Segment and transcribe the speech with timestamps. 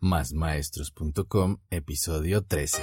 [0.00, 2.82] másmaestros.com, episodio 13.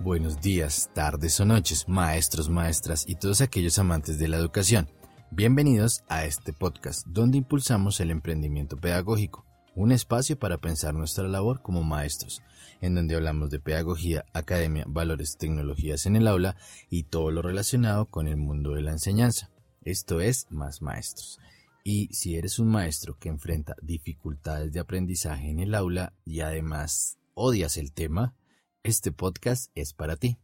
[0.00, 4.88] Buenos días, tardes o noches, maestros, maestras y todos aquellos amantes de la educación.
[5.30, 9.44] Bienvenidos a este podcast donde impulsamos el emprendimiento pedagógico
[9.76, 12.42] un espacio para pensar nuestra labor como maestros,
[12.80, 16.56] en donde hablamos de pedagogía, academia, valores, tecnologías en el aula
[16.88, 19.50] y todo lo relacionado con el mundo de la enseñanza.
[19.82, 21.38] Esto es Más Maestros.
[21.84, 27.18] Y si eres un maestro que enfrenta dificultades de aprendizaje en el aula y además
[27.34, 28.34] odias el tema,
[28.82, 30.38] este podcast es para ti.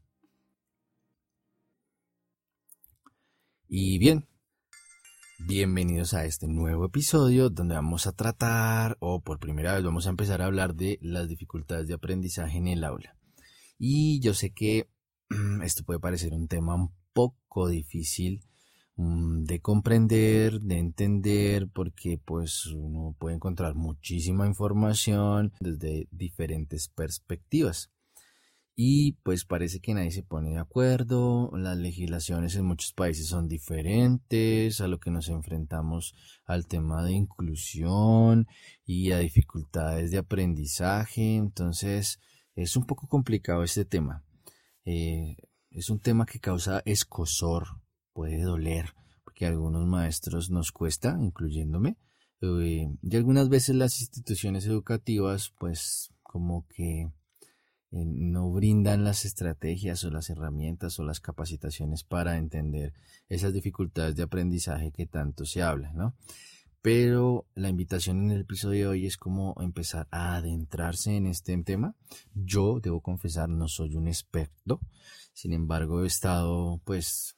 [3.67, 4.29] Y bien,
[5.45, 10.11] Bienvenidos a este nuevo episodio donde vamos a tratar, o por primera vez vamos a
[10.11, 13.17] empezar a hablar de las dificultades de aprendizaje en el aula.
[13.79, 14.89] Y yo sé que
[15.63, 18.45] esto puede parecer un tema un poco difícil
[18.97, 27.92] mm, de comprender, de entender, porque pues uno puede encontrar muchísima información desde diferentes perspectivas
[28.75, 33.47] y pues parece que nadie se pone de acuerdo, las legislaciones en muchos países son
[33.47, 36.15] diferentes, a lo que nos enfrentamos
[36.47, 38.47] al tema de inclusión
[38.87, 42.19] y a dificultades de aprendizaje, entonces
[42.55, 44.25] es un poco complicado este tema.
[44.85, 45.37] Eh,
[45.71, 47.67] es un tema que causa escosor,
[48.13, 51.99] puede doler, porque a algunos maestros nos cuesta, incluyéndome,
[52.41, 57.11] eh, y algunas veces las instituciones educativas pues como que
[57.93, 62.95] no brindan las estrategias o las herramientas o las capacitaciones para entender
[63.29, 66.15] esas dificultades de aprendizaje que tanto se habla, ¿no?
[66.81, 71.57] Pero la invitación en el episodio de hoy es como empezar a adentrarse en este
[71.63, 71.95] tema.
[72.35, 74.81] Yo debo confesar, no soy un experto,
[75.33, 77.37] sin embargo he estado pues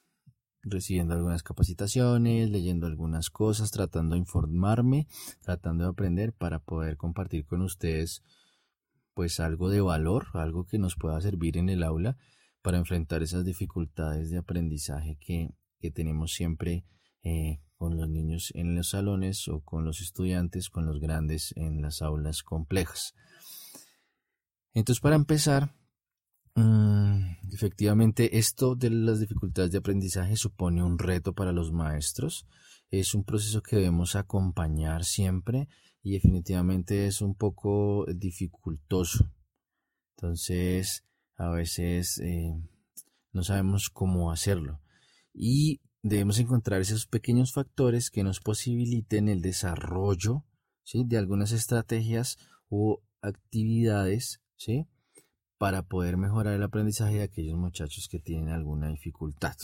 [0.63, 5.07] recibiendo algunas capacitaciones, leyendo algunas cosas, tratando de informarme,
[5.41, 8.23] tratando de aprender para poder compartir con ustedes
[9.15, 12.17] pues algo de valor, algo que nos pueda servir en el aula
[12.61, 15.55] para enfrentar esas dificultades de aprendizaje que,
[15.93, 16.83] tenemos siempre
[17.21, 21.83] eh, con los niños en los salones o con los estudiantes, con los grandes en
[21.83, 23.13] las aulas complejas.
[24.73, 25.75] Entonces, para empezar,
[26.55, 32.47] mm, efectivamente, esto de las dificultades de aprendizaje supone un reto para los maestros.
[32.89, 35.67] Es un proceso que debemos acompañar siempre
[36.05, 39.27] y definitivamente es un poco dificultoso.
[40.15, 41.03] Entonces,
[41.35, 42.53] a veces eh,
[43.31, 44.79] no sabemos cómo hacerlo.
[45.33, 50.45] Y debemos encontrar esos pequeños factores que nos posibiliten el desarrollo
[50.93, 52.37] de algunas estrategias
[52.69, 54.85] o actividades ¿sí?
[55.57, 59.55] para poder mejorar el aprendizaje de aquellos muchachos que tienen alguna dificultad.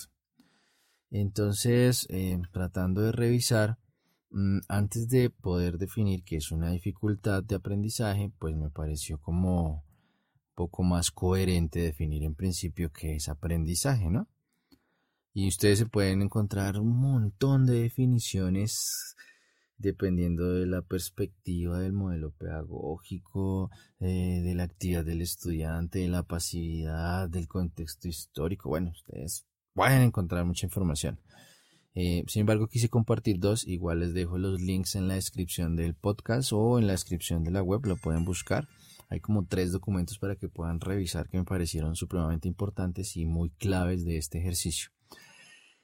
[1.12, 3.78] Entonces, eh, tratando de revisar,
[4.68, 9.84] antes de poder definir qué es una dificultad de aprendizaje, pues me pareció como
[10.56, 14.28] poco más coherente definir en principio qué es aprendizaje, ¿no?
[15.34, 19.16] Y ustedes se pueden encontrar un montón de definiciones
[19.78, 26.24] dependiendo de la perspectiva del modelo pedagógico, eh, de la actividad del estudiante, de la
[26.24, 28.70] pasividad, del contexto histórico.
[28.70, 31.20] Bueno, ustedes pueden encontrar mucha información.
[31.94, 33.68] Eh, sin embargo, quise compartir dos.
[33.68, 37.52] Igual les dejo los links en la descripción del podcast o en la descripción de
[37.52, 37.86] la web.
[37.86, 38.68] Lo pueden buscar.
[39.10, 43.50] Hay como tres documentos para que puedan revisar que me parecieron supremamente importantes y muy
[43.50, 44.90] claves de este ejercicio.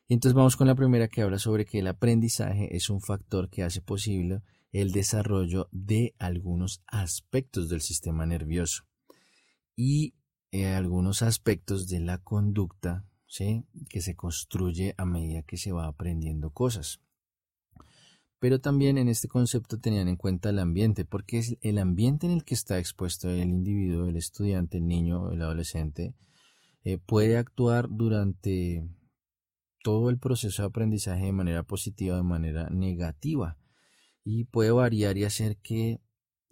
[0.08, 3.50] Y entonces vamos con la primera que habla sobre que el aprendizaje es un factor
[3.50, 4.42] que hace posible
[4.72, 8.84] el desarrollo de algunos aspectos del sistema nervioso
[9.76, 10.16] y
[10.52, 13.07] eh, algunos aspectos de la conducta
[13.90, 17.02] que se construye a medida que se va aprendiendo cosas.
[18.40, 22.34] Pero también en este concepto tenían en cuenta el ambiente, porque es el ambiente en
[22.34, 26.16] el que está expuesto el individuo, el estudiante, el niño, el adolescente,
[26.84, 28.88] eh, puede actuar durante
[29.84, 33.58] todo el proceso de aprendizaje de manera positiva o de manera negativa
[34.24, 36.02] y puede variar y hacer que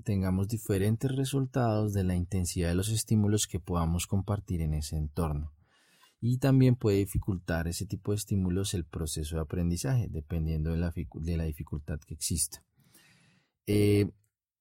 [0.04, 5.55] tengamos diferentes resultados de la intensidad de los estímulos que podamos compartir en ese entorno
[6.28, 11.44] y también puede dificultar ese tipo de estímulos el proceso de aprendizaje, dependiendo de la,
[11.46, 12.64] dificultad que exista.
[13.68, 14.10] Eh,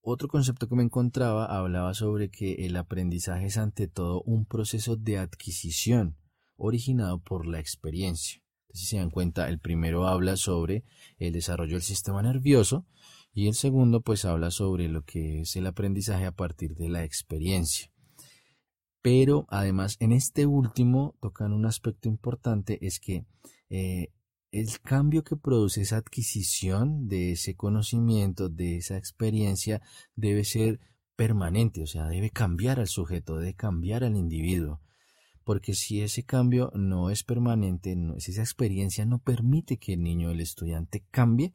[0.03, 4.97] otro concepto que me encontraba hablaba sobre que el aprendizaje es ante todo un proceso
[4.97, 6.19] de adquisición
[6.57, 8.43] originado por la experiencia.
[8.75, 10.85] si se dan cuenta, el primero habla sobre
[11.17, 12.85] el desarrollo del sistema nervioso
[13.33, 17.05] Y el segundo pues habla sobre lo que es el aprendizaje a partir de la
[17.05, 17.94] experiencia.
[19.05, 23.27] Pero además en este último tocan un aspecto importante, es que
[23.69, 24.15] eh,
[24.51, 29.83] el cambio que produce esa adquisición de ese conocimiento, de esa experiencia,
[30.17, 30.81] debe ser
[31.17, 34.81] permanente, o sea, debe cambiar al sujeto, debe cambiar al individuo.
[35.45, 40.31] Porque si ese cambio no es permanente, si esa experiencia no permite que el niño,
[40.31, 41.53] el estudiante cambie,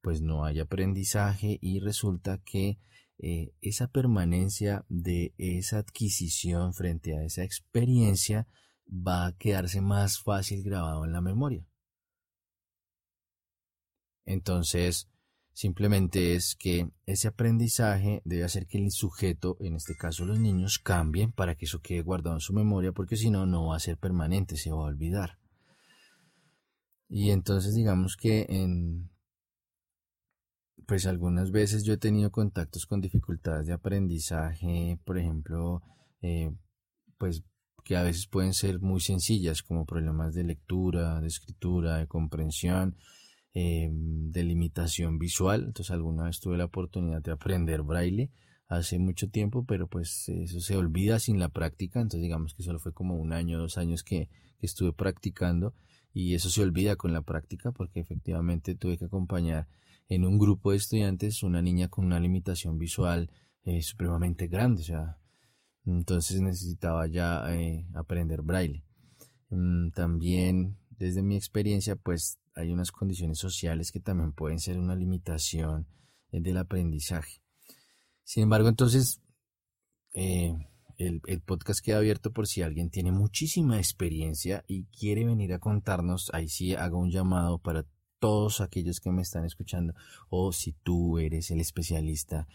[0.00, 2.78] pues no hay aprendizaje y resulta que
[3.18, 8.46] eh, esa permanencia de esa adquisición frente a esa experiencia
[8.88, 11.66] va a quedarse más fácil grabado en la memoria.
[14.26, 15.08] Entonces,
[15.52, 20.78] simplemente es que ese aprendizaje debe hacer que el sujeto, en este caso los niños,
[20.78, 23.80] cambien para que eso quede guardado en su memoria, porque si no, no va a
[23.80, 25.38] ser permanente, se va a olvidar.
[27.08, 29.10] Y entonces digamos que en
[30.86, 35.82] pues algunas veces yo he tenido contactos con dificultades de aprendizaje, por ejemplo,
[36.22, 36.52] eh,
[37.18, 37.44] pues
[37.84, 42.96] que a veces pueden ser muy sencillas, como problemas de lectura, de escritura, de comprensión,
[43.54, 45.64] eh, de limitación visual.
[45.66, 48.30] Entonces alguna vez tuve la oportunidad de aprender braille
[48.68, 52.00] hace mucho tiempo, pero pues eso se olvida sin la práctica.
[52.00, 54.28] Entonces digamos que solo fue como un año, dos años que,
[54.62, 55.74] estuve practicando
[56.12, 59.68] y eso se olvida con la práctica porque efectivamente tuve que acompañar
[60.08, 63.30] en un grupo de estudiantes una niña con una limitación visual
[63.64, 64.82] eh, supremamente grande.
[64.82, 65.18] O sea,
[65.84, 68.84] entonces necesitaba ya eh, aprender braille.
[69.50, 74.96] Mm, también desde mi experiencia pues hay unas condiciones sociales que también pueden ser una
[74.96, 75.86] limitación
[76.32, 77.42] eh, del aprendizaje.
[78.24, 79.20] Sin embargo, entonces,
[80.14, 80.54] eh,
[80.96, 86.30] el, podcast queda abierto por si alguien tiene muchísima experiencia y quiere venir a contarnos,
[86.32, 87.84] ahí sí hago un llamado para
[88.18, 89.94] todos aquellos que me están escuchando
[90.28, 92.48] o si tú eres el especialista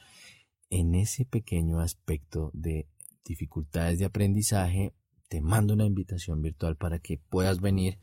[0.69, 2.87] en ese pequeño aspecto de
[3.25, 4.93] dificultades de aprendizaje,
[5.27, 7.99] te mando una invitación virtual para que puedas venir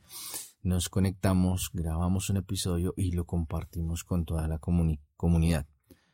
[0.62, 5.66] nos conectamos, grabamos un episodio y lo compartimos con toda la comunidad.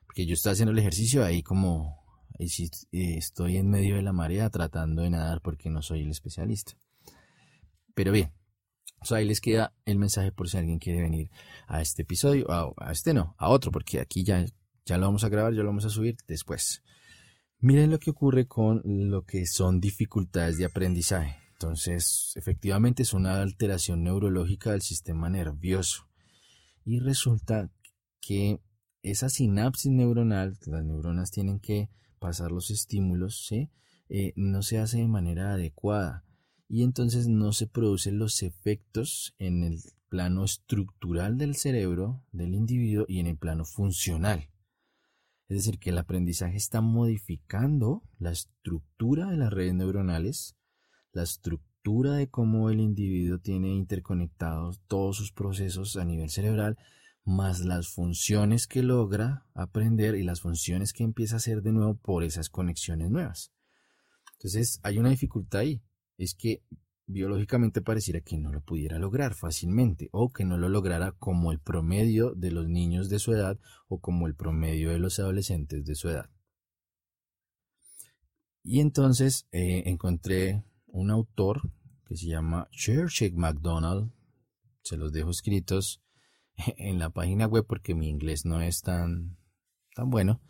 [0.07, 2.05] Porque yo estoy haciendo el ejercicio ahí como
[2.39, 2.47] eh,
[2.93, 6.75] estoy en medio de la marea tratando de nadar porque no soy el especialista.
[7.95, 8.33] Pero bien,
[9.13, 11.31] ahí les queda el mensaje por si alguien quiere venir
[11.67, 14.45] a este episodio, a, a este no, a otro, porque aquí ya,
[14.85, 16.83] ya lo vamos a grabar, ya lo vamos a subir después.
[17.59, 21.37] Miren lo que ocurre con lo que son dificultades de aprendizaje.
[21.53, 26.09] Entonces, efectivamente es una alteración neurológica del sistema nervioso.
[26.85, 27.71] Y resulta
[28.21, 28.61] que
[29.03, 33.51] esa sinapsis neuronal, las neuronas tienen que pasar los estímulos.
[33.53, 36.25] Eh, no se hace de manera adecuada.
[36.69, 43.05] Y entonces no se producen los efectos en el plano estructural del cerebro del individuo
[43.09, 44.51] y en el plano funcional.
[45.49, 50.57] Es decir, que el aprendizaje está modificando la estructura de las redes neuronales
[51.15, 56.77] la estructura de cómo el individuo tiene interconectados todos sus procesos a nivel cerebral,
[57.25, 61.95] más las funciones que logra aprender y las funciones que empieza a hacer de nuevo
[61.95, 63.53] por esas conexiones nuevas.
[64.33, 65.83] Entonces hay una dificultad ahí,
[66.17, 66.63] es que
[67.07, 71.61] biológicamente pareciera que no lo pudiera lograr fácilmente o que no lo lograra como el
[71.61, 73.59] promedio de los niños de su edad
[73.89, 76.31] o como el promedio de los adolescentes de su edad.
[78.63, 81.61] Y entonces eh, encontré un autor
[82.07, 84.11] que se llama Churchill MacDonald.
[84.83, 86.03] Se los dejo escritos
[86.79, 89.37] en la página web porque mi inglés no es tan,
[89.95, 90.41] tan bueno.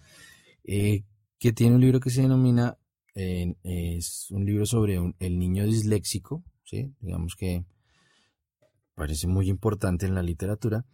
[0.63, 1.05] Eh,
[1.39, 2.79] que tiene un libro que se denomina,
[3.15, 6.93] es un libro sobre el niño disléxico, ¿sí?
[7.01, 7.65] digamos que
[8.95, 10.85] parece muy importante en la literatura,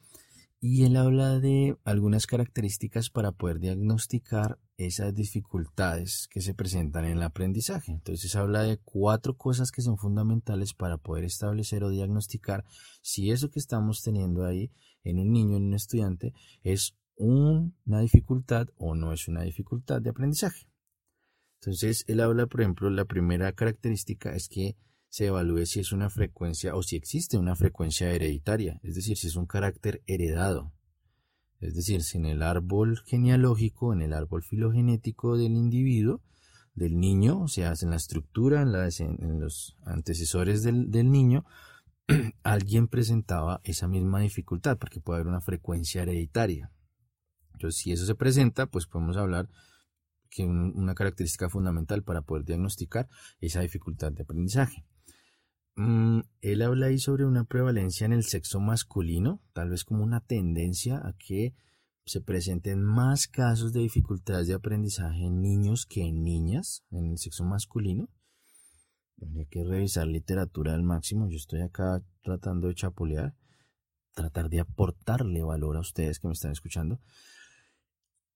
[0.62, 7.12] y él habla de algunas características para poder diagnosticar esas dificultades que se presentan en
[7.12, 7.92] el aprendizaje.
[7.92, 12.64] Entonces habla de cuatro cosas que son fundamentales para poder establecer o diagnosticar
[13.00, 14.70] si eso que estamos teniendo ahí
[15.02, 20.10] en un niño, en un estudiante, es una dificultad o no es una dificultad de
[20.10, 20.69] aprendizaje.
[21.60, 24.76] Entonces él habla, por ejemplo, la primera característica es que
[25.08, 29.26] se evalúe si es una frecuencia o si existe una frecuencia hereditaria, es decir, si
[29.26, 30.72] es un carácter heredado.
[31.58, 36.22] Es decir, si en el árbol genealógico, en el árbol filogenético del individuo,
[36.74, 41.44] del niño, o sea, en la estructura, en, los antecesores del, del niño,
[42.42, 46.72] alguien presentaba esa misma dificultad, porque puede haber una frecuencia hereditaria.
[47.52, 49.50] Entonces, si eso se presenta, pues podemos hablar
[50.30, 53.08] que una característica fundamental para poder diagnosticar
[53.40, 54.84] esa dificultad de aprendizaje.
[55.76, 60.20] Mm, él habla ahí sobre una prevalencia en el sexo masculino, tal vez como una
[60.20, 61.54] tendencia a que
[62.04, 67.18] se presenten más casos de dificultades de aprendizaje en niños que en niñas, en el
[67.18, 68.08] sexo masculino.
[69.22, 71.28] Habría que revisar literatura al máximo.
[71.28, 73.34] Yo estoy acá tratando de chapolear,
[74.12, 77.00] tratar de aportarle valor a ustedes que me están escuchando.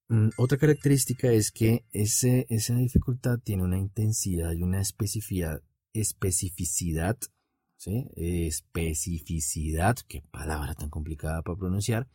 [0.08, 7.16] Mm, otra característica es que esa dificultad tiene una intensidad y una especificidad, especificidad,
[7.76, 8.10] ¿sí?
[8.16, 12.08] especificidad, qué palabra tan complicada para pronunciar,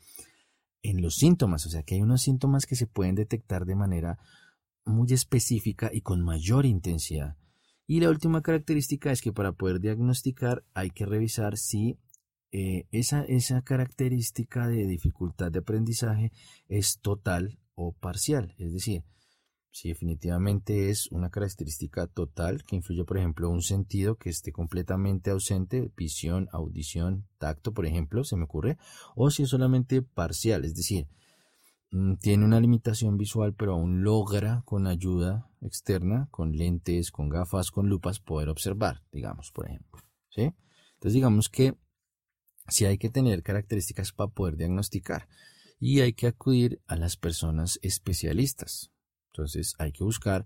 [0.82, 4.20] en los síntomas, o sea que hay unos síntomas que se pueden detectar de manera
[4.86, 7.38] muy específica y con mayor intensidad.
[7.86, 11.98] Y la última característica es que para poder diagnosticar hay que revisar si
[12.52, 16.32] eh, esa, esa característica de dificultad de aprendizaje
[16.68, 19.06] es total o parcial, es decir,
[19.72, 25.30] si definitivamente es una característica total que influye, por ejemplo, un sentido que esté completamente
[25.30, 28.78] ausente, visión, audición, tacto, por ejemplo, se me ocurre,
[29.16, 31.08] o si es solamente parcial, es decir,
[31.92, 37.72] mm, tiene una limitación visual, pero aún logra con ayuda externa, con lentes, con gafas,
[37.72, 40.02] con lupas, poder observar, digamos, por ejemplo.
[40.28, 40.54] ¿sí?
[40.96, 41.76] Entonces, digamos que
[42.68, 45.30] si hay que tener características para poder diagnosticar
[45.80, 48.92] y hay que acudir a las personas especialistas.
[49.32, 50.46] Entonces hay que buscar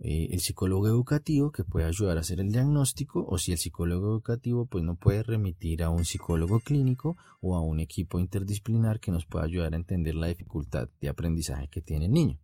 [0.00, 4.06] eh, el psicólogo educativo que pueda ayudar a hacer el diagnóstico o si el psicólogo
[4.12, 9.10] educativo pues no puede remitir a un psicólogo clínico o a un equipo interdisciplinar que
[9.10, 12.38] nos pueda ayudar a entender la dificultad de aprendizaje que tiene el niño.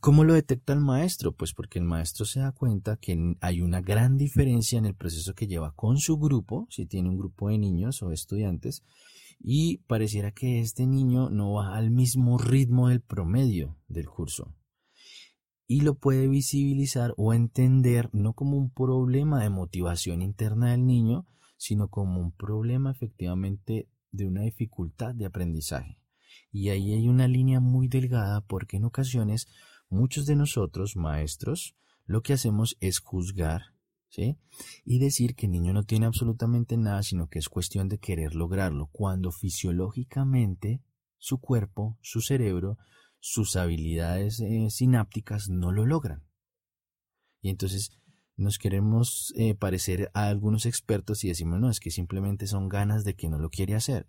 [0.00, 1.32] ¿Cómo lo detecta el maestro?
[1.32, 5.34] Pues porque el maestro se da cuenta que hay una gran diferencia en el proceso
[5.34, 8.82] que lleva con su grupo, si tiene un grupo de niños o estudiantes,
[9.40, 14.54] y pareciera que este niño no va al mismo ritmo del promedio del curso.
[15.66, 21.26] Y lo puede visibilizar o entender no como un problema de motivación interna del niño,
[21.56, 25.98] sino como un problema efectivamente de una dificultad de aprendizaje.
[26.52, 29.48] Y ahí hay una línea muy delgada porque en ocasiones
[29.88, 33.72] muchos de nosotros, maestros, lo que hacemos es juzgar
[34.84, 38.34] y decir que el niño no tiene absolutamente nada, sino que es cuestión de querer
[38.34, 40.82] lograrlo, cuando fisiológicamente
[41.18, 42.78] su cuerpo, su cerebro,
[43.20, 46.24] sus habilidades eh, sinápticas no lo logran.
[47.42, 47.90] Y entonces
[48.36, 53.04] nos queremos eh, parecer a algunos expertos y decimos, no, es que simplemente son ganas
[53.04, 54.08] de que no lo quiere hacer.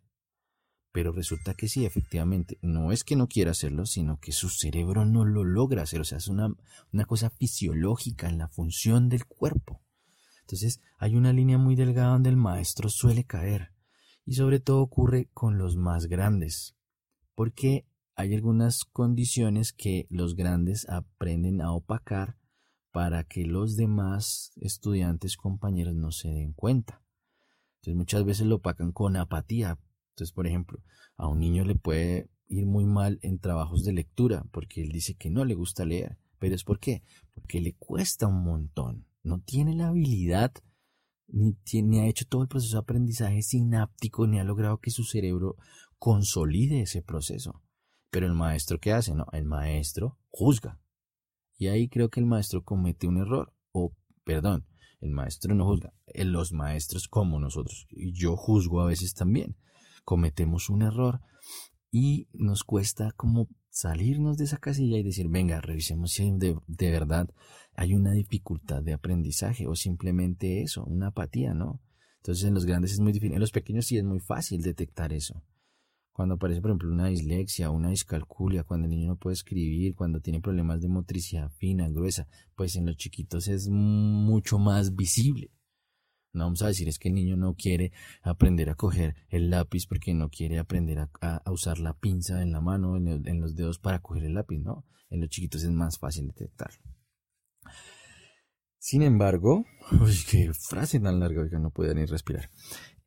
[0.93, 5.05] Pero resulta que sí, efectivamente, no es que no quiera hacerlo, sino que su cerebro
[5.05, 6.01] no lo logra hacer.
[6.01, 6.53] O sea, es una,
[6.91, 9.81] una cosa fisiológica en la función del cuerpo.
[10.51, 13.71] Entonces hay una línea muy delgada donde el maestro suele caer.
[14.25, 16.75] Y sobre todo ocurre con los más grandes.
[17.35, 22.37] Porque hay algunas condiciones que los grandes aprenden a opacar
[22.91, 27.01] para que los demás estudiantes, compañeros, no se den cuenta.
[27.75, 29.79] Entonces muchas veces lo opacan con apatía.
[30.09, 30.83] Entonces, por ejemplo,
[31.15, 35.15] a un niño le puede ir muy mal en trabajos de lectura porque él dice
[35.15, 36.17] que no le gusta leer.
[36.39, 37.03] ¿Pero es por qué?
[37.33, 40.53] Porque le cuesta un montón no tiene la habilidad,
[41.27, 45.55] ni, ha hecho todo el proceso de aprendizaje sináptico, ni ha logrado que su cerebro
[45.97, 47.61] consolide ese proceso.
[48.09, 49.15] Pero el maestro, ¿qué hace?
[49.15, 50.79] No, el maestro juzga.
[51.57, 53.53] Y ahí creo que el maestro comete un error.
[53.71, 54.67] O, perdón,
[54.99, 55.93] el maestro no juzga.
[56.07, 59.55] Eh, los maestros como nosotros, y yo juzgo a veces también,
[60.03, 61.21] cometemos un error
[61.91, 66.91] y nos cuesta como salirnos de esa casilla y decir, venga, revisemos si de, de
[66.91, 67.29] verdad
[67.73, 71.81] hay una dificultad de aprendizaje o simplemente eso, una apatía, ¿no?
[72.17, 75.13] Entonces en los grandes es muy difícil, en los pequeños sí es muy fácil detectar
[75.13, 75.41] eso.
[76.11, 80.19] Cuando aparece, por ejemplo, una dislexia, una discalculia, cuando el niño no puede escribir, cuando
[80.19, 85.49] tiene problemas de motricidad fina, gruesa, pues en los chiquitos es mucho más visible.
[86.33, 89.85] No vamos a decir es que el niño no quiere aprender a coger el lápiz
[89.85, 93.99] porque no quiere aprender a, usar la pinza en la mano, en, los dedos para
[93.99, 94.85] coger el lápiz, ¿no?
[95.09, 96.81] En los chiquitos es más fácil detectarlo.
[98.77, 99.65] Sin embargo,
[100.01, 102.49] uy, qué frase tan larga, que no puede ni respirar.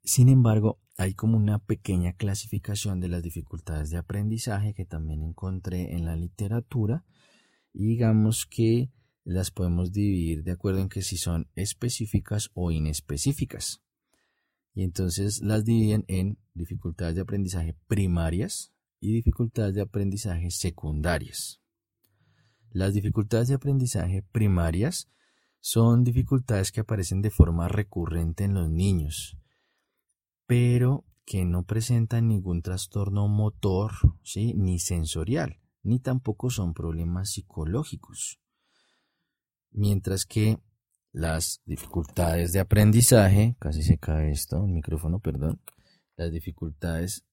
[0.03, 5.95] Sin embargo, hay como una pequeña clasificación de las dificultades de aprendizaje que también encontré
[5.95, 7.05] en la literatura.
[7.73, 8.91] Y digamos que
[9.25, 13.83] las podemos dividir de acuerdo en que si son específicas o inespecíficas.
[14.75, 21.61] Y entonces las dividen en dificultades de aprendizaje primarias y dificultades de aprendizaje secundarias.
[22.71, 25.09] Las dificultades de aprendizaje primarias
[25.61, 29.39] son dificultades que aparecen de forma recurrente en los niños,
[30.47, 33.93] pero que no presentan ningún trastorno motor
[34.35, 38.44] ni sensorial, ni tampoco son problemas psicológicos
[39.75, 40.59] mientras que
[41.13, 45.61] las dificultades de aprendizaje, casi se cae esto, un micrófono, perdón,
[46.17, 47.27] las dificultades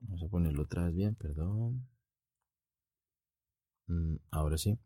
[0.00, 1.88] Vamos a ponerlo otra vez bien, perdón.
[3.86, 4.78] Mm, ahora sí.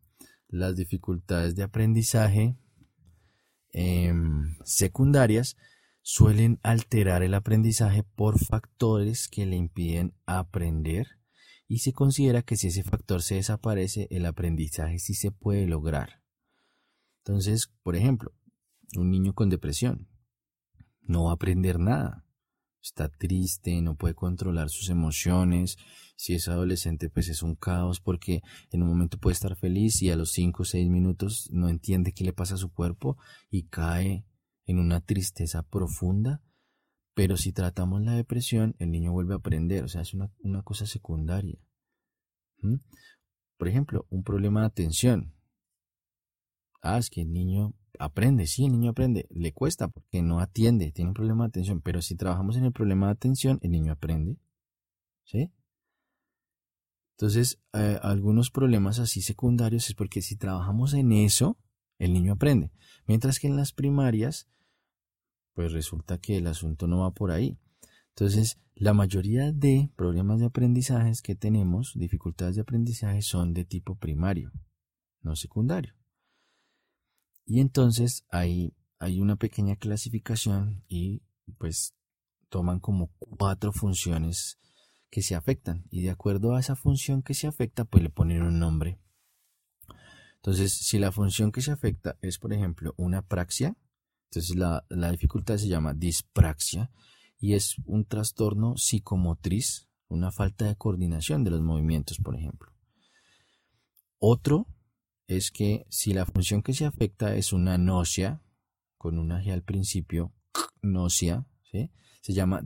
[0.47, 2.55] Las dificultades de aprendizaje
[3.71, 5.57] em, secundarias
[6.01, 11.07] suelen alterar el aprendizaje por factores que le impiden aprender
[11.67, 16.22] y se considera que si ese factor se desaparece, el aprendizaje sí se puede lograr.
[17.25, 18.33] Entonces, por ejemplo,
[18.97, 20.09] un niño con depresión
[21.01, 22.25] no va a aprender nada.
[22.81, 25.77] Está triste, no puede controlar sus emociones.
[26.17, 30.09] Si es adolescente, pues es un caos porque en un momento puede estar feliz y
[30.09, 33.17] a los 5 o 6 minutos no entiende qué le pasa a su cuerpo
[33.49, 34.25] y cae
[34.65, 36.41] en una tristeza profunda.
[37.13, 40.29] Pero si tratamos la depresión, el niño vuelve a aprender, o sea, es una,
[40.63, 41.59] cosa secundaria.
[42.57, 42.77] ¿Mm?
[43.57, 45.33] Por ejemplo, un problema de atención.
[46.83, 50.91] Ah, es que el niño aprende, sí, el niño aprende, le cuesta porque no atiende,
[50.91, 53.93] tiene un problema de atención, pero si trabajamos en el problema de atención, el niño
[53.93, 54.37] aprende.
[55.23, 55.49] ¿Sí?
[57.17, 61.57] Entonces, eh, algunos problemas así secundarios es porque si trabajamos en eso,
[61.99, 62.69] el niño aprende.
[63.07, 64.49] Mientras que en las primarias,
[65.53, 67.57] pues resulta que el asunto no va por ahí.
[68.09, 73.95] Entonces, la mayoría de problemas de aprendizaje que tenemos, dificultades de aprendizaje, son de tipo
[73.95, 74.51] primario,
[75.21, 75.93] no secundario.
[77.45, 81.21] Y entonces hay, hay una pequeña clasificación y
[81.57, 81.93] pues
[82.49, 84.59] toman como cuatro funciones
[85.09, 88.43] que se afectan y de acuerdo a esa función que se afecta pues le ponen
[88.43, 88.99] un nombre.
[90.37, 93.75] Entonces si la función que se afecta es por ejemplo una praxia,
[94.25, 96.91] entonces la, la dificultad se llama dispraxia
[97.39, 102.71] y es un trastorno psicomotriz, una falta de coordinación de los movimientos por ejemplo.
[104.17, 104.67] Otro
[105.27, 108.41] es que si la función que se afecta es una nocia,
[108.97, 110.33] con una G al principio,
[110.81, 111.45] nocia,
[112.23, 112.61] se llama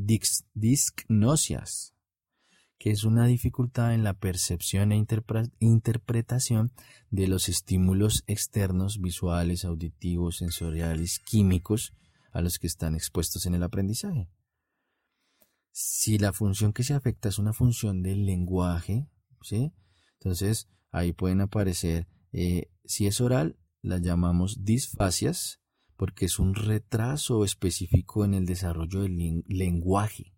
[0.53, 1.95] discnosias,
[2.77, 5.03] que es una dificultad en la percepción e
[5.59, 6.71] interpretación
[7.09, 11.95] de los estímulos externos, visuales, auditivos, sensoriales, químicos,
[12.31, 14.29] a los que están expuestos en el aprendizaje.
[15.72, 19.07] Si la función que se afecta es una función del lenguaje,
[19.41, 19.74] ¿sí?
[20.20, 25.59] entonces ahí pueden aparecer eh, si es oral, la llamamos disfasias
[25.96, 30.33] porque es un retraso específico en el desarrollo del lenguaje.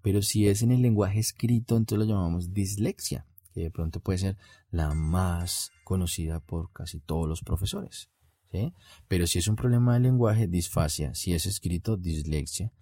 [0.00, 4.18] Pero si es en el lenguaje escrito, entonces lo llamamos dislexia, que de pronto puede
[4.18, 4.36] ser
[4.70, 8.08] la más conocida por casi todos los profesores.
[9.08, 11.14] Pero si es un problema de lenguaje, disfasia.
[11.14, 12.72] Si es escrito, dislexia.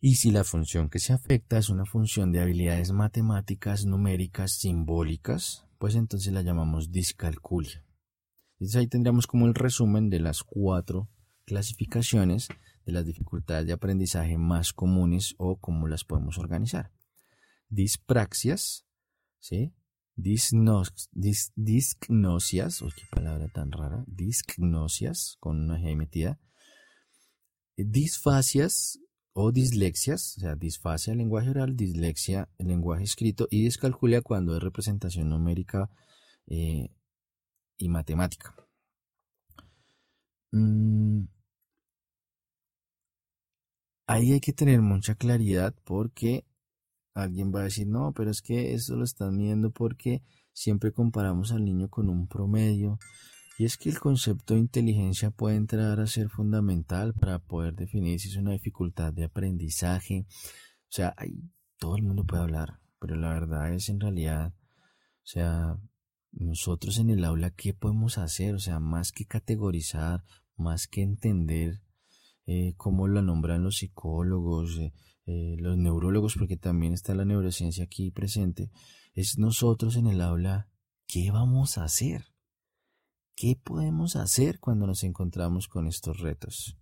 [0.00, 5.66] Y si la función que se afecta es una función de habilidades matemáticas, numéricas, simbólicas,
[5.80, 7.82] pues entonces la llamamos discalculia.
[8.52, 11.08] Entonces ahí tendríamos como el resumen de las cuatro
[11.46, 12.48] clasificaciones
[12.84, 16.92] de las dificultades de aprendizaje más comunes o cómo las podemos organizar.
[17.70, 18.84] Dispraxias,
[19.38, 19.72] ¿sí?
[20.16, 21.14] disgnosias,
[22.94, 26.38] qué palabra tan rara, disgnosias con una G metida.
[27.74, 29.00] Disfasias,
[29.32, 34.56] o dislexias, o sea, disfasia el lenguaje oral, dislexia el lenguaje escrito y discalculia cuando
[34.56, 35.90] es representación numérica
[36.46, 36.90] eh,
[37.78, 38.54] y matemática.
[40.52, 41.26] Mm,
[44.06, 46.44] ahí hay que tener mucha claridad porque
[47.14, 51.52] alguien va a decir, no, pero es que eso lo están viendo porque siempre comparamos
[51.52, 52.98] al niño con un promedio
[53.60, 58.18] y es que el concepto de inteligencia puede entrar a ser fundamental para poder definir
[58.18, 60.24] si es una dificultad de aprendizaje.
[60.24, 61.14] O sea,
[61.76, 65.78] todo el mundo puede hablar, pero la verdad es en realidad, o sea,
[66.32, 68.54] nosotros en el aula, ¿qué podemos hacer?
[68.54, 70.24] O sea, más que categorizar,
[70.56, 71.82] más que entender
[72.46, 74.94] eh, cómo lo nombran los psicólogos, eh,
[75.26, 78.70] eh, los neurólogos, porque también está la neurociencia aquí presente,
[79.12, 80.70] es nosotros en el aula,
[81.06, 82.29] ¿qué vamos a hacer?
[83.40, 86.76] ¿Qué podemos hacer cuando nos encontramos con estos retos?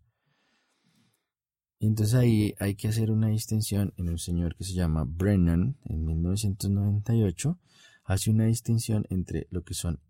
[1.78, 5.78] Y entonces ahí hay que hacer una distinción en un señor que se llama Brennan
[5.84, 7.60] en 1998
[8.02, 10.00] hace una distinción entre lo que son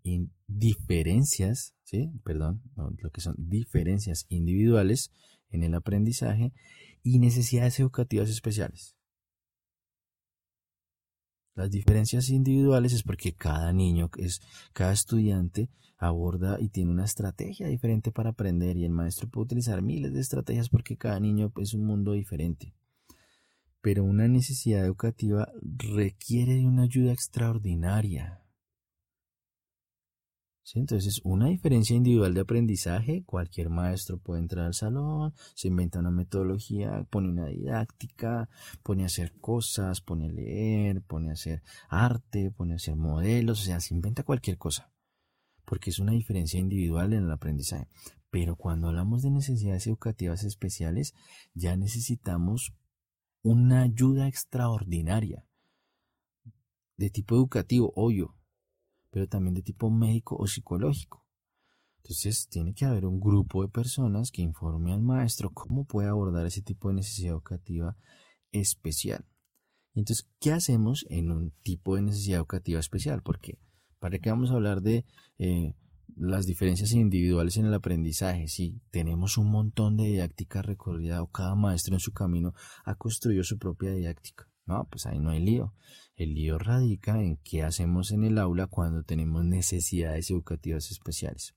[0.47, 2.09] diferencias, ¿sí?
[2.23, 5.11] Perdón, lo que son diferencias individuales
[5.51, 6.51] en el aprendizaje
[7.03, 8.95] y necesidades educativas especiales.
[11.59, 14.41] Las diferencias individuales es porque cada niño, es,
[14.71, 19.81] cada estudiante aborda y tiene una estrategia diferente para aprender y el maestro puede utilizar
[19.81, 22.73] miles de estrategias porque cada niño es un mundo diferente.
[23.81, 28.41] Pero una necesidad educativa requiere de una ayuda extraordinaria.
[30.75, 36.11] Entonces, una diferencia individual de aprendizaje, cualquier maestro puede entrar al salón, se inventa una
[36.11, 38.49] metodología, pone una didáctica,
[38.83, 43.61] pone a hacer cosas, pone a leer, pone a hacer arte, pone a hacer modelos,
[43.61, 44.91] o sea, se inventa cualquier cosa,
[45.65, 47.87] porque es una diferencia individual en el aprendizaje.
[48.29, 51.15] Pero cuando hablamos de necesidades educativas especiales,
[51.53, 52.75] ya necesitamos
[53.41, 55.45] una ayuda extraordinaria
[56.97, 58.35] de tipo educativo, obvio,
[59.09, 61.25] pero también de tipo médico o psicológico.
[61.97, 66.45] Entonces tiene que haber un grupo de personas que informe al maestro cómo puede abordar
[66.45, 67.97] ese tipo de necesidad educativa
[68.51, 69.25] especial.
[69.95, 73.21] Entonces, ¿qué hacemos en un tipo de necesidad educativa especial?
[73.21, 73.59] Porque,
[73.99, 75.05] ¿para qué vamos a hablar de
[75.37, 75.75] eh,
[76.15, 78.47] las diferencias individuales en el aprendizaje?
[78.47, 82.53] Si tenemos un montón de didáctica recorrida o cada maestro en su camino
[82.85, 84.49] ha construido su propia didáctica.
[84.65, 85.73] No, pues ahí no hay lío.
[86.19, 91.55] El lío radica en qué hacemos en el aula cuando tenemos necesidades educativas especiales.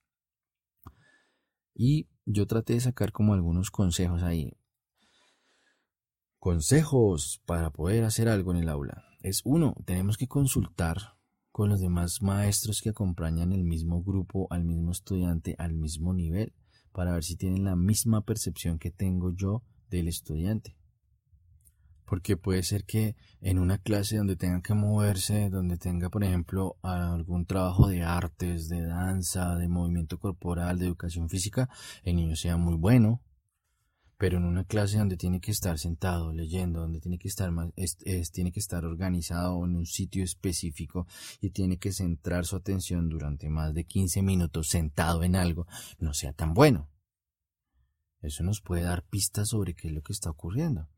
[1.74, 4.56] Y yo traté de sacar como algunos consejos ahí.
[6.38, 9.02] Consejos para poder hacer algo en el aula.
[9.22, 11.16] Es uno, tenemos que consultar
[11.50, 16.54] con los demás maestros que acompañan el mismo grupo, al mismo estudiante, al mismo nivel,
[16.92, 20.76] para ver si tienen la misma percepción que tengo yo del estudiante
[22.04, 26.76] porque puede ser que en una clase donde tenga que moverse, donde tenga, por ejemplo,
[26.82, 31.68] algún trabajo de artes, de danza, de movimiento corporal, de educación física,
[32.04, 33.20] el niño sea muy bueno,
[34.22, 37.50] pero en una clase donde tiene que estar sentado leyendo, donde tiene que estar
[38.32, 41.08] tiene que estar organizado en un sitio específico
[41.40, 45.66] y tiene que centrar su atención durante más de 15 minutos sentado en algo,
[45.98, 46.88] no sea tan bueno.
[48.20, 50.88] Eso nos puede dar pistas sobre qué es lo que está ocurriendo.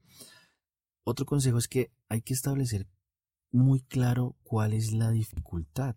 [1.05, 2.89] Otro consejo es que hay que establecer
[3.53, 5.97] muy claro cuál es la dificultad.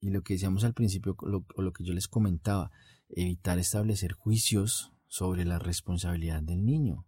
[0.00, 2.70] Y lo que decíamos al principio, o lo que yo les comentaba,
[3.08, 7.06] evitar establecer juicios sobre la responsabilidad del niño.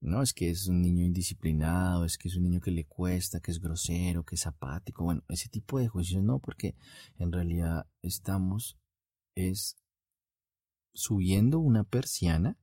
[0.00, 3.40] No, es que es un niño indisciplinado, es que es un niño que le cuesta,
[3.40, 5.04] que es grosero, que es apático.
[5.04, 6.74] Bueno, ese tipo de juicios no, porque
[7.16, 8.76] en realidad estamos
[9.34, 9.76] es
[10.92, 12.58] subiendo una persiana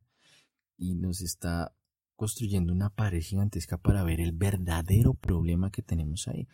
[0.78, 1.76] y nos está
[2.22, 6.48] construyendo una pared gigantesca para ver el verdadero problema que tenemos ahí.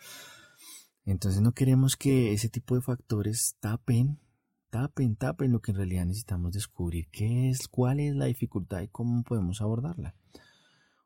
[1.03, 4.17] Entonces no queremos que ese tipo de factores tapen,
[4.69, 8.87] tapen, tapen lo que en realidad necesitamos descubrir, qué es, cuál es la dificultad y
[8.87, 10.15] cómo podemos abordarla.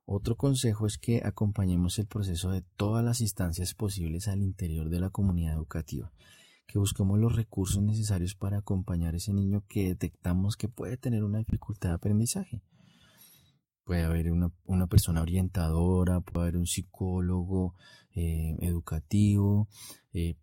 [0.05, 4.99] Otro consejo es que acompañemos el proceso de todas las instancias posibles al interior de
[4.99, 6.13] la comunidad educativa,
[6.67, 11.23] que busquemos los recursos necesarios para acompañar a ese niño que detectamos que puede tener
[11.23, 12.61] una dificultad de aprendizaje
[13.83, 17.75] puede haber una, persona orientadora, puede haber un psicólogo
[18.13, 19.67] eh, educativo,
[20.13, 20.37] eh,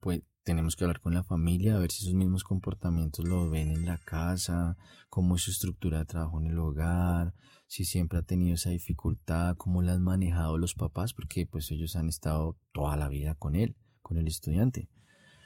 [0.00, 3.70] pues tenemos que hablar con la familia, a ver si esos mismos comportamientos lo ven
[3.70, 4.76] en la casa,
[5.08, 7.34] cómo es su estructura de trabajo en el hogar,
[7.66, 11.96] si siempre ha tenido esa dificultad, cómo la han manejado los papás, porque pues ellos
[11.96, 14.90] han estado toda la vida con él, con el estudiante.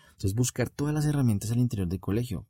[0.08, 2.48] Entonces buscar todas las herramientas al interior del colegio,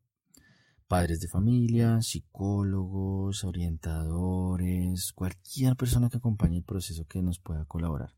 [0.89, 8.15] padres de familia, psicólogos, orientadores, cualquier persona que acompañe el proceso que nos pueda colaborar.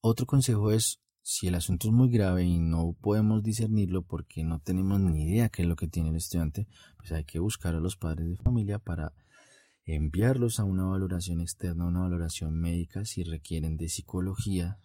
[0.00, 4.58] Otro consejo es, si el asunto es muy grave y no podemos discernirlo porque no
[4.58, 6.66] tenemos ni idea qué es lo que tiene el estudiante,
[6.98, 9.14] pues hay que buscar a los padres de familia para
[9.84, 14.80] enviarlos a una valoración externa, una valoración médica si requieren de psicología.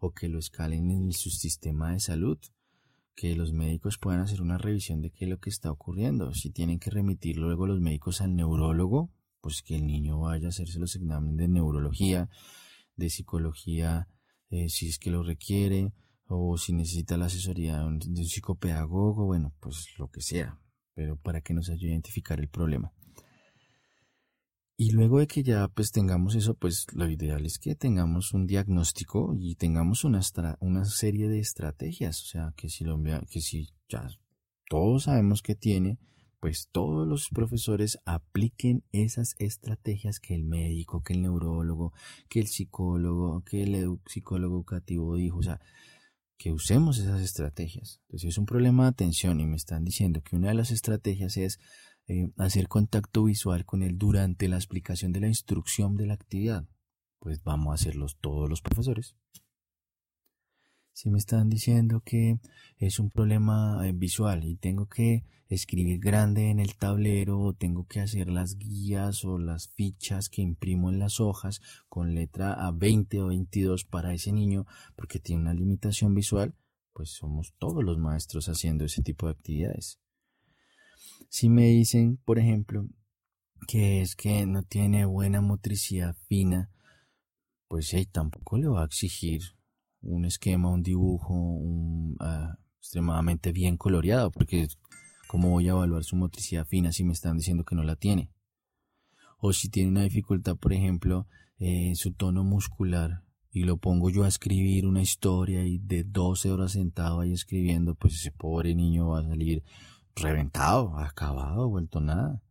[0.00, 2.38] O que lo escalen en su sistema de salud
[3.14, 6.32] que los médicos puedan hacer una revisión de qué es lo que está ocurriendo.
[6.34, 10.50] Si tienen que remitir luego los médicos al neurólogo, pues que el niño vaya a
[10.50, 12.28] hacerse los exámenes de neurología,
[12.96, 14.08] de psicología,
[14.50, 15.92] eh, si es que lo requiere,
[16.26, 20.58] o si necesita la asesoría de un, de un psicopedagogo, bueno, pues lo que sea,
[20.94, 22.92] pero para que nos ayude a identificar el problema.
[24.82, 28.48] Y luego de que ya pues tengamos eso, pues lo ideal es que tengamos un
[28.48, 30.20] diagnóstico y tengamos una,
[30.58, 32.20] una serie de estrategias.
[32.20, 34.08] O sea, que si, lo, que si ya
[34.68, 36.00] todos sabemos que tiene,
[36.40, 41.92] pues todos los profesores apliquen esas estrategias que el médico, que el neurólogo,
[42.28, 45.38] que el psicólogo, que el psicólogo educativo dijo.
[45.38, 45.60] O sea,
[46.36, 48.00] que usemos esas estrategias.
[48.06, 50.72] Entonces, si es un problema de atención y me están diciendo que una de las
[50.72, 51.60] estrategias es
[52.08, 56.66] eh, hacer contacto visual con él durante la explicación de la instrucción de la actividad.
[57.18, 59.16] Pues vamos a hacerlos todos los profesores.
[60.94, 62.38] Si me están diciendo que
[62.76, 67.86] es un problema eh, visual y tengo que escribir grande en el tablero o tengo
[67.86, 73.20] que hacer las guías o las fichas que imprimo en las hojas con letra A20
[73.22, 76.54] o 22 para ese niño porque tiene una limitación visual,
[76.92, 80.01] pues somos todos los maestros haciendo ese tipo de actividades.
[81.28, 82.88] Si me dicen, por ejemplo,
[83.66, 86.70] que es que no tiene buena motricidad fina,
[87.68, 89.42] pues tampoco le va a exigir
[90.02, 94.68] un esquema, un dibujo un, ah, extremadamente bien coloreado, porque
[95.28, 98.30] ¿cómo voy a evaluar su motricidad fina si me están diciendo que no la tiene?
[99.38, 101.26] O si tiene una dificultad, por ejemplo,
[101.58, 106.50] en su tono muscular y lo pongo yo a escribir una historia y de 12
[106.50, 109.62] horas sentado ahí escribiendo, pues ese pobre niño va a salir
[110.14, 112.42] reventado, acabado, vuelto nada.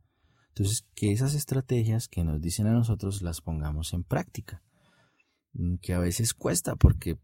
[0.49, 4.61] Entonces, que esas estrategias que nos dicen a nosotros las pongamos en práctica.
[5.53, 7.17] Mm, que a veces cuesta porque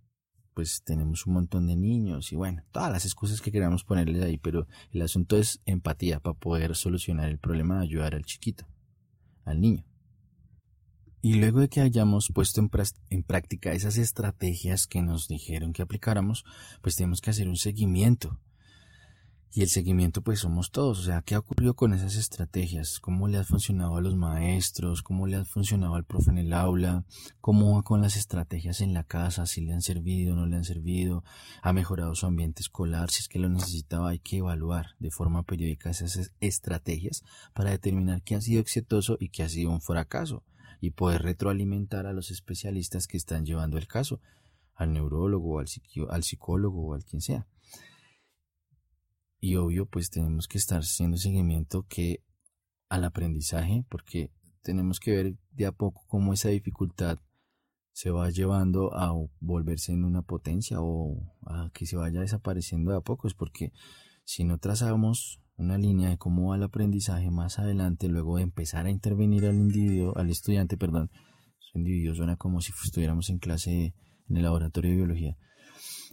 [0.53, 4.39] pues tenemos un montón de niños y bueno, todas las excusas que queramos ponerle ahí,
[4.39, 8.67] pero el asunto es empatía para poder solucionar el problema ayudar al chiquito,
[9.45, 9.85] al niño.
[11.21, 12.71] Y luego de que hayamos puesto en,
[13.11, 16.43] en, práctica esas estrategias que nos dijeron que aplicáramos,
[16.81, 18.39] pues tenemos que hacer un seguimiento
[19.53, 22.99] y el seguimiento pues somos todos, o sea, ¿qué ha ocurrido con esas estrategias?
[22.99, 25.01] ¿Cómo le ha funcionado a los maestros?
[25.01, 27.05] ¿Cómo le ha funcionado al profe en el aula?
[27.41, 29.45] ¿Cómo va con las estrategias en la casa?
[29.45, 31.23] ¿Si le han servido, no le han servido?
[31.61, 33.09] ¿Ha mejorado su ambiente escolar?
[33.09, 38.21] Si es que lo necesitaba, hay que evaluar de forma periódica esas estrategias para determinar
[38.21, 40.43] qué ha sido exitoso y qué ha sido un fracaso
[40.81, 44.21] y poder retroalimentar a los especialistas que están llevando el caso,
[44.75, 45.67] al neurólogo, al,
[46.11, 47.47] al psicólogo o al quien sea
[49.39, 52.23] y obvio pues tenemos que estar haciendo seguimiento que
[52.89, 57.19] al aprendizaje porque tenemos que ver de a poco cómo esa dificultad
[57.91, 62.97] se va llevando a volverse en una potencia o a que se vaya desapareciendo de
[62.97, 63.71] a poco es porque
[64.23, 68.85] si no trazamos una línea de cómo va el aprendizaje más adelante luego de empezar
[68.85, 71.09] a intervenir al individuo al estudiante perdón
[71.59, 73.95] su individuo suena como si estuviéramos en clase
[74.29, 75.37] en el laboratorio de biología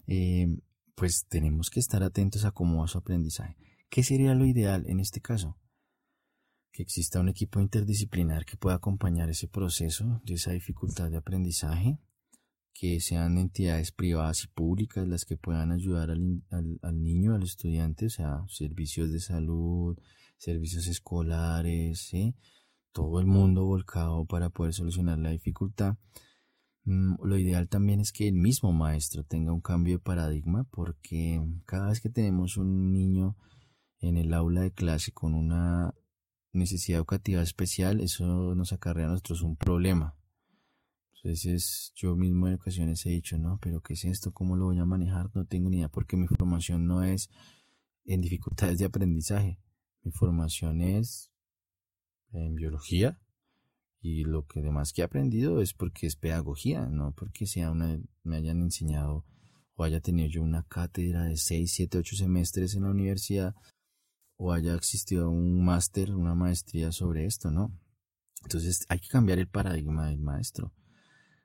[0.07, 0.47] eh,
[0.95, 3.57] pues tenemos que estar atentos a cómo va su aprendizaje.
[3.91, 5.59] ¿Qué sería lo ideal en este caso?
[6.73, 11.99] Que exista un equipo interdisciplinar que pueda acompañar ese proceso de esa dificultad de aprendizaje,
[12.73, 18.11] que sean entidades privadas y públicas las que puedan ayudar al, niño, al estudiante, o
[18.11, 19.97] sea, servicios de salud,
[20.39, 22.11] servicios escolares,
[22.91, 25.97] todo el mundo volcado para poder solucionar la dificultad
[26.85, 31.89] lo ideal también es que el mismo maestro tenga un cambio de paradigma porque cada
[31.89, 33.37] vez que tenemos un niño
[34.01, 35.95] en el aula de clase con una
[36.53, 40.15] necesidad educativa especial, eso nos acarrea a nosotros un problema.
[41.15, 44.33] Entonces yo mismo en ocasiones he dicho, no, pero ¿qué es esto?
[44.33, 45.31] ¿Cómo lo voy a manejar?
[45.35, 47.31] No tengo ni idea porque mi formación no es
[48.05, 49.59] en dificultades de aprendizaje.
[50.03, 51.33] Mi formación es
[52.33, 53.19] en biología,
[54.05, 57.99] y lo que demás que he aprendido es porque es pedagogía, no porque sea una,
[58.23, 59.25] me hayan enseñado
[59.77, 63.55] o haya tenido yo una cátedra de 6, 7, 8 semestres en la universidad
[64.37, 67.73] o haya existido un máster, una maestría sobre esto, ¿no?
[68.43, 70.75] Entonces hay que cambiar el paradigma del maestro.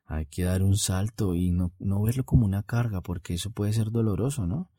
[0.04, 3.72] Hay que dar un salto y no, no verlo como una carga, porque eso puede
[3.72, 4.69] ser doloroso, ¿no?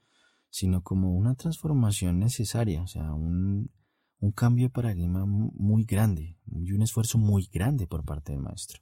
[0.50, 3.70] Sino como una transformación necesaria, o sea, un,
[4.20, 8.80] un cambio de paradigma muy grande y un esfuerzo muy grande por parte del maestro.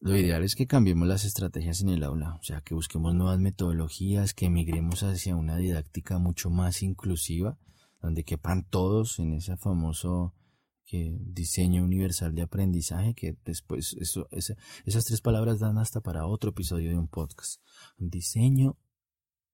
[0.00, 3.38] Lo ideal es que cambiemos las estrategias en el aula, o sea, que busquemos nuevas
[3.38, 7.56] metodologías, que emigremos hacia una didáctica mucho más inclusiva,
[8.00, 10.34] donde quepan todos en ese famoso
[10.90, 16.90] diseño universal de aprendizaje, que después eso, esas tres palabras dan hasta para otro episodio
[16.90, 17.62] de un podcast.
[17.96, 18.76] Diseño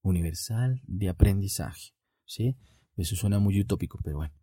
[0.01, 1.93] universal de aprendizaje,
[2.25, 2.57] ¿sí?
[2.97, 4.38] Eso suena muy utópico, pero bueno.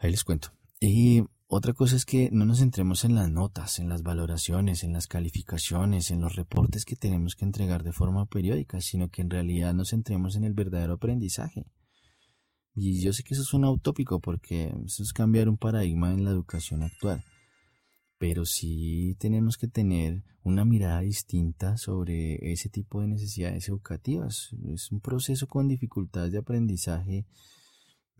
[0.00, 0.48] Ahí les cuento.
[0.80, 4.94] Y otra cosa es que no nos centremos en las notas, en las valoraciones, en
[4.94, 9.28] las calificaciones, en los reportes que tenemos que entregar de forma periódica, sino que en
[9.28, 11.66] realidad nos centremos en el verdadero aprendizaje.
[12.74, 16.30] Y yo sé que eso suena utópico porque eso es cambiar un paradigma en la
[16.30, 17.22] educación actual.
[18.16, 24.48] Pero sí tenemos que tener una mirada distinta sobre ese tipo de necesidades educativas.
[24.72, 27.26] Es un proceso con dificultades de aprendizaje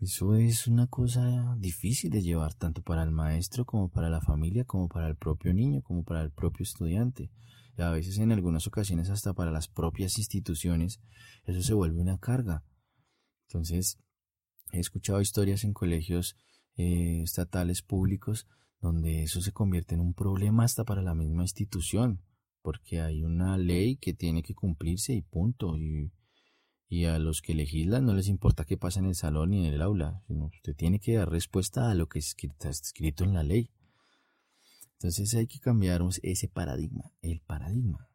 [0.01, 4.65] eso es una cosa difícil de llevar tanto para el maestro como para la familia,
[4.65, 7.29] como para el propio niño, como para el propio estudiante.
[7.77, 10.99] Y a veces en algunas ocasiones hasta para las propias instituciones
[11.45, 12.63] eso se vuelve una carga.
[13.47, 13.99] Entonces,
[14.71, 16.35] he escuchado historias en colegios
[16.77, 18.47] eh, estatales públicos
[18.79, 22.23] donde eso se convierte en un problema hasta para la misma institución,
[22.63, 25.77] porque hay una ley que tiene que cumplirse y punto.
[25.77, 26.11] Y
[26.91, 29.73] y a los que legislan no les importa qué pasa en el salón ni en
[29.73, 33.43] el aula, sino usted tiene que dar respuesta a lo que está escrito en la
[33.43, 33.71] ley.
[34.95, 38.09] Entonces hay que cambiar ese paradigma, el paradigma.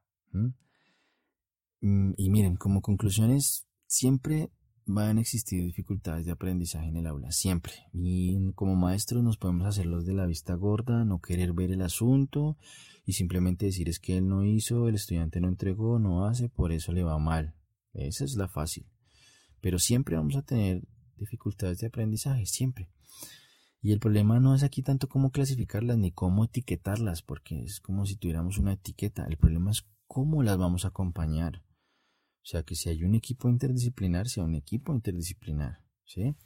[1.81, 4.51] Mm, y miren, como conclusiones, siempre
[4.85, 7.73] van a existir dificultades de aprendizaje en el aula, siempre.
[7.95, 11.81] Y como maestros nos podemos hacer los de la vista gorda, no querer ver el
[11.81, 12.59] asunto
[13.07, 16.73] y simplemente decir es que él no hizo, el estudiante no entregó, no hace, por
[16.73, 17.55] eso le va mal.
[17.97, 18.87] Esa es la fácil.
[19.61, 22.91] Pero siempre vamos a tener dificultades de aprendizaje, siempre.
[23.81, 28.05] Y el problema no es aquí tanto cómo clasificarlas ni cómo etiquetarlas, porque es como
[28.05, 29.27] si tuviéramos una etiqueta.
[29.27, 31.63] El problema es cómo las vamos a acompañar.
[32.43, 35.83] O sea, que si hay un equipo interdisciplinar, sea un equipo interdisciplinar.
[36.05, 36.37] ¿sí?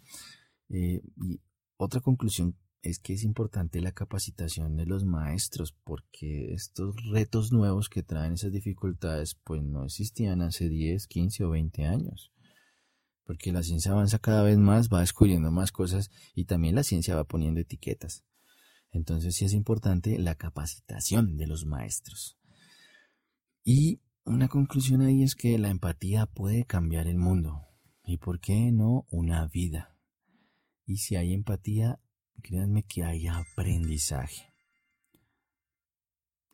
[0.69, 1.41] Eh, y
[1.77, 7.89] otra conclusión es que es importante la capacitación de los maestros, porque estos retos nuevos
[7.89, 12.33] que traen esas dificultades, pues no existían hace 10, 15 o 20 años.
[13.25, 17.15] Porque la ciencia avanza cada vez más, va descubriendo más cosas y también la ciencia
[17.15, 18.25] va poniendo etiquetas.
[18.93, 22.39] Entonces sí es importante la capacitación de los maestros.
[23.63, 27.67] Y una conclusión ahí es que la empatía puede cambiar el mundo.
[28.05, 29.97] ¿Y por qué no una vida?
[30.87, 32.01] Y si hay empatía,
[32.41, 34.53] créanme que hay aprendizaje.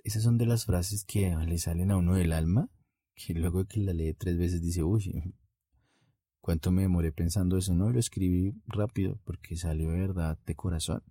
[0.05, 2.71] Esas son de las frases que le salen a uno del alma,
[3.15, 5.35] que luego que la lee tres veces dice, uy,
[6.41, 7.75] ¿cuánto me demoré pensando eso?
[7.75, 11.03] No, lo escribí rápido porque salió de verdad de corazón.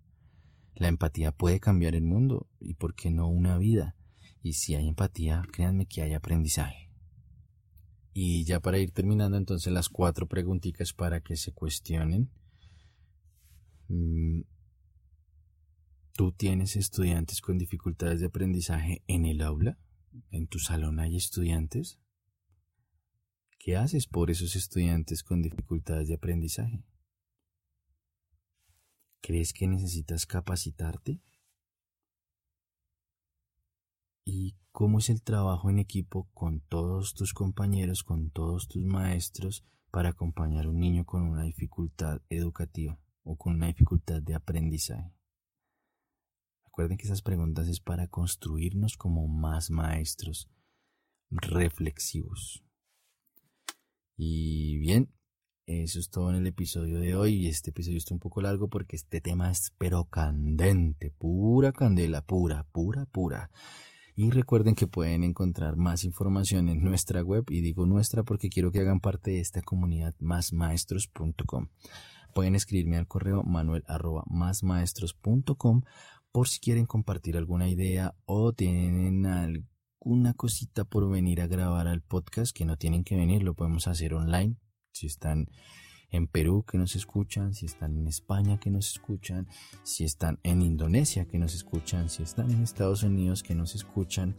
[0.76, 3.96] La empatía puede cambiar el mundo y por qué no una vida.
[4.42, 6.92] Y si hay empatía, créanme que hay aprendizaje.
[8.14, 12.32] Y ya para ir terminando entonces las cuatro preguntitas para que se cuestionen.
[16.18, 19.78] ¿Tú tienes estudiantes con dificultades de aprendizaje en el aula?
[20.32, 22.00] ¿En tu salón hay estudiantes?
[23.60, 26.86] ¿Qué haces por esos estudiantes con dificultades de aprendizaje?
[29.22, 31.22] ¿Crees que necesitas capacitarte?
[34.26, 39.64] y cómo es el trabajo en equipo con todos tus compañeros, con todos tus maestros
[39.92, 45.14] para acompañar a un niño con una dificultad educativa o con una dificultad de aprendizaje.
[46.76, 50.50] Recuerden que esas preguntas es para construirnos como más maestros
[51.30, 52.66] reflexivos.
[54.18, 55.10] Y bien,
[55.66, 57.48] eso es todo en el episodio de hoy.
[57.48, 62.66] Este episodio está un poco largo porque este tema es pero candente, pura candela, pura,
[62.74, 63.50] pura, pura.
[64.18, 68.74] Y recuerden que pueden encontrar más información en nuestra web, y digo nuestra porque quiero
[68.74, 71.70] que hagan parte de esta comunidad másmaestros.com.
[72.34, 73.86] Pueden escribirme al correo manuel
[76.36, 82.02] por si quieren compartir alguna idea o tienen alguna cosita por venir a grabar al
[82.02, 84.58] podcast que no tienen que venir, lo podemos hacer online.
[84.92, 85.48] Si están
[86.10, 89.48] en Perú que nos escuchan, si están en España que nos escuchan,
[89.84, 94.36] si están en Indonesia que nos escuchan, si están en Estados Unidos que nos escuchan,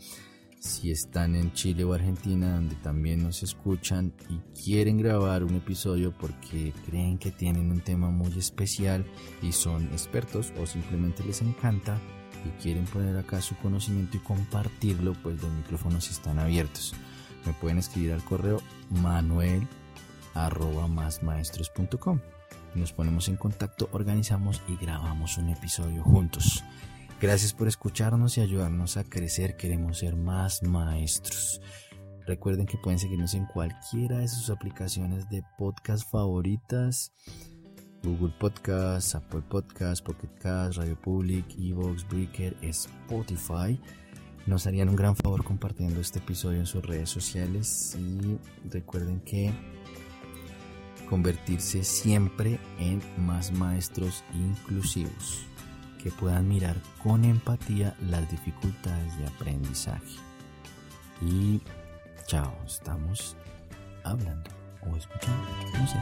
[0.66, 6.12] si están en Chile o Argentina donde también nos escuchan y quieren grabar un episodio
[6.18, 9.06] porque creen que tienen un tema muy especial
[9.42, 11.98] y son expertos o simplemente les encanta
[12.44, 16.94] y quieren poner acá su conocimiento y compartirlo, pues los micrófonos están abiertos.
[17.44, 19.66] Me pueden escribir al correo manuel.
[22.74, 26.62] Nos ponemos en contacto, organizamos y grabamos un episodio juntos.
[27.18, 29.56] Gracias por escucharnos y ayudarnos a crecer.
[29.56, 31.62] Queremos ser más maestros.
[32.26, 37.14] Recuerden que pueden seguirnos en cualquiera de sus aplicaciones de podcast favoritas.
[38.02, 43.80] Google Podcast, Apple Podcast, Pocket Cast, Radio Public, Evox, Breaker, Spotify.
[44.46, 49.54] Nos harían un gran favor compartiendo este episodio en sus redes sociales y recuerden que
[51.08, 55.46] convertirse siempre en más maestros inclusivos
[56.02, 60.16] que puedan mirar con empatía las dificultades de aprendizaje.
[61.20, 61.60] Y
[62.26, 63.36] chao, estamos
[64.04, 64.50] hablando
[64.82, 65.48] o escuchando.
[65.78, 65.98] No sé,